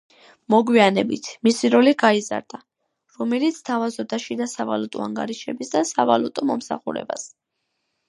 მოგვიანებით, 0.51 1.29
მისი 1.47 1.69
როლი 1.73 1.93
გაიზარდა, 2.05 2.61
რომელიც 3.19 3.61
თავაზობდა 3.69 4.21
შიდა 4.27 4.51
სავალუტო 4.57 5.07
ანგარიშების 5.09 5.75
და 5.79 5.87
სავალუტო 5.95 6.53
მომსახურებას. 6.53 7.33